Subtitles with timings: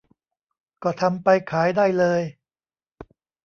[0.83, 2.21] ก็ทำไปขายได้เลย